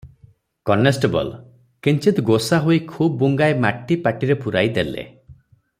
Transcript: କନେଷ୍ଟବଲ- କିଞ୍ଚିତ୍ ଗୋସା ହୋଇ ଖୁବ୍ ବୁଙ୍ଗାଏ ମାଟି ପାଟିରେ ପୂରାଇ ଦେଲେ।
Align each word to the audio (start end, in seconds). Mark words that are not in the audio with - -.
କନେଷ୍ଟବଲ- 0.69 1.33
କିଞ୍ଚିତ୍ 1.87 2.23
ଗୋସା 2.31 2.61
ହୋଇ 2.65 2.81
ଖୁବ୍ 2.95 3.21
ବୁଙ୍ଗାଏ 3.21 3.59
ମାଟି 3.67 3.99
ପାଟିରେ 4.09 4.39
ପୂରାଇ 4.47 4.73
ଦେଲେ। 4.79 5.07